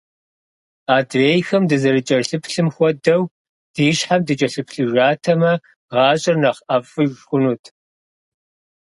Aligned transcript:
Адрейхэм 0.97 1.63
дазэрыкӀэлъыплъым 1.69 2.67
хуэдэу 2.75 3.21
ди 3.73 3.87
щхьэм 3.97 4.21
дыкӀэлъыплъыжатэмэ, 4.27 5.51
гъащӀэр 5.91 6.37
нэхъ 6.41 6.61
ӀэфӀыж 6.67 7.11
хъунут. 7.27 7.63